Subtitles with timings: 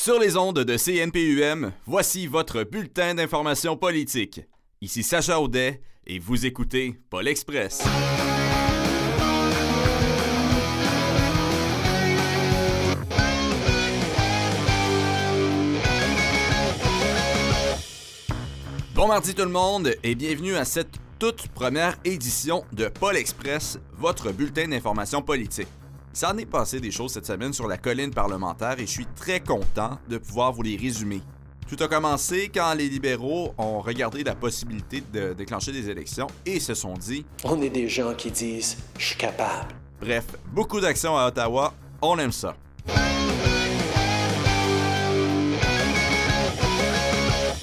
[0.00, 4.42] Sur les ondes de CNPUM, voici votre bulletin d'information politique.
[4.80, 7.82] Ici Sacha Audet et vous écoutez Paul Express.
[18.94, 23.80] Bon mardi tout le monde et bienvenue à cette toute première édition de Paul Express,
[23.94, 25.66] votre bulletin d'information politique.
[26.18, 29.06] Ça en est passé des choses cette semaine sur la colline parlementaire et je suis
[29.06, 31.20] très content de pouvoir vous les résumer.
[31.68, 36.58] Tout a commencé quand les libéraux ont regardé la possibilité de déclencher des élections et
[36.58, 39.72] se sont dit On est des gens qui disent Je suis capable.
[40.00, 42.56] Bref, beaucoup d'actions à Ottawa, on aime ça.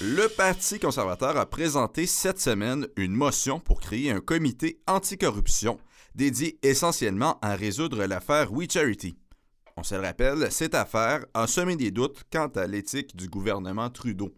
[0.00, 5.76] Le Parti conservateur a présenté cette semaine une motion pour créer un comité anticorruption
[6.14, 9.16] dédié essentiellement à résoudre l'affaire We Charity.
[9.76, 13.90] On se le rappelle, cette affaire a semé des doutes quant à l'éthique du gouvernement
[13.90, 14.32] Trudeau.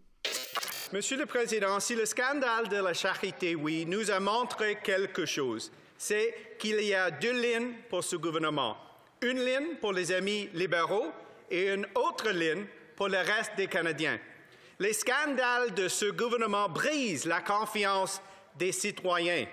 [0.93, 5.71] Monsieur le Président, si le scandale de la charité, oui, nous a montré quelque chose,
[5.97, 8.77] c'est qu'il y a deux lignes pour ce gouvernement.
[9.21, 11.11] Une ligne pour les amis libéraux
[11.51, 14.19] et une autre ligne pour le reste des Canadiens.
[14.79, 18.21] Les scandales de ce gouvernement brisent la confiance
[18.57, 19.45] des citoyens.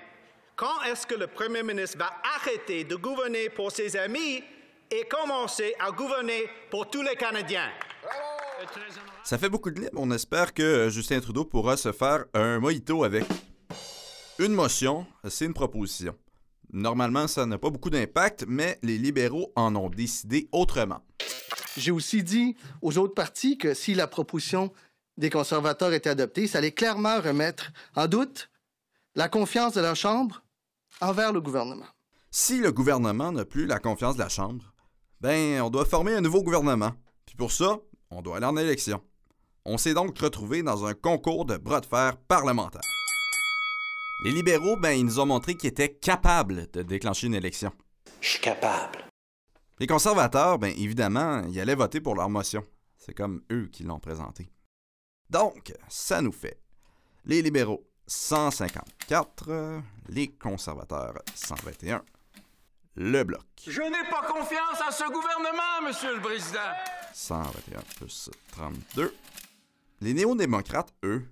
[0.57, 4.45] Quand est-ce que le Premier ministre va arrêter de gouverner pour ses amis
[4.89, 7.73] et commencer à gouverner pour tous les Canadiens?
[9.25, 9.91] Ça fait beaucoup de livres.
[9.97, 13.25] On espère que Justin Trudeau pourra se faire un mojito avec.
[14.39, 16.17] Une motion, c'est une proposition.
[16.73, 21.01] Normalement, ça n'a pas beaucoup d'impact, mais les libéraux en ont décidé autrement.
[21.77, 24.73] J'ai aussi dit aux autres partis que si la proposition
[25.17, 28.51] des conservateurs était adoptée, ça allait clairement remettre en doute
[29.17, 30.44] la confiance de la Chambre
[31.01, 31.87] envers le gouvernement.
[32.31, 34.75] Si le gouvernement n'a plus la confiance de la Chambre,
[35.21, 36.93] ben, on doit former un nouveau gouvernement.
[37.27, 37.79] Puis pour ça,
[38.11, 39.01] on doit aller en élection.
[39.65, 42.83] On s'est donc retrouvé dans un concours de bras de fer parlementaire.
[44.25, 47.73] Les libéraux, ben, ils nous ont montré qu'ils étaient capables de déclencher une élection.
[48.21, 49.05] Je suis capable.
[49.81, 52.65] Les conservateurs, ben, évidemment, ils allaient voter pour leur motion.
[52.97, 54.49] C'est comme eux qui l'ont présentée.
[55.31, 56.61] Donc, ça nous fait
[57.25, 62.05] les libéraux 154, les conservateurs 121,
[62.97, 66.59] le bloc Je n'ai pas confiance en ce gouvernement, Monsieur le Président.
[67.15, 69.15] 121 plus 32.
[70.01, 71.25] Les néo-démocrates, eux,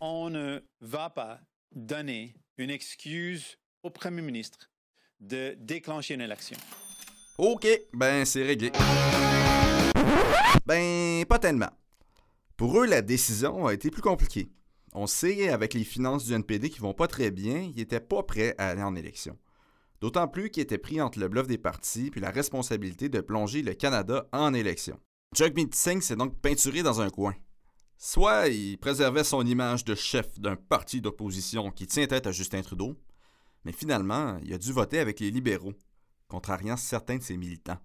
[0.00, 1.40] on ne va pas
[1.72, 4.70] donner une excuse au premier ministre
[5.20, 6.56] de déclencher une élection.
[7.38, 8.72] OK, ben c'est réglé.
[10.66, 11.70] Ben, pas tellement.
[12.56, 14.50] Pour eux, la décision a été plus compliquée.
[14.92, 18.22] On sait, avec les finances du NPD qui vont pas très bien, ils n'étaient pas
[18.22, 19.38] prêts à aller en élection.
[20.00, 23.62] D'autant plus qu'ils étaient pris entre le bluff des partis puis la responsabilité de plonger
[23.62, 24.98] le Canada en élection.
[25.36, 27.34] Jagmeet Singh s'est donc peinturé dans un coin.
[27.98, 32.62] Soit il préservait son image de chef d'un parti d'opposition qui tient tête à Justin
[32.62, 32.96] Trudeau,
[33.64, 35.74] mais finalement, il a dû voter avec les libéraux,
[36.26, 37.78] contrariant certains de ses militants.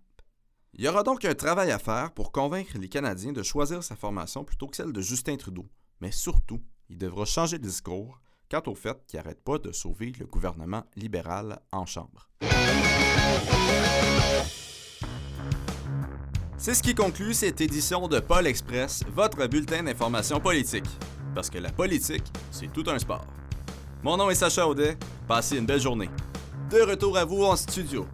[0.73, 3.95] Il y aura donc un travail à faire pour convaincre les Canadiens de choisir sa
[3.95, 5.67] formation plutôt que celle de Justin Trudeau,
[5.99, 8.19] mais surtout, il devra changer de discours
[8.49, 12.29] quant au fait qu'il n'arrête pas de sauver le gouvernement libéral en Chambre.
[16.57, 20.87] C'est ce qui conclut cette édition de Paul Express, votre bulletin d'information politique.
[21.33, 23.25] Parce que la politique, c'est tout un sport.
[24.03, 24.97] Mon nom est Sacha Audet,
[25.27, 26.09] passez une belle journée.
[26.69, 28.07] De retour à vous en studio.